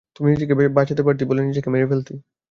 [0.15, 2.13] তুই নিজেকে বাচাতে পারতি ঘরে নিজেকে মেরে ফেলতি!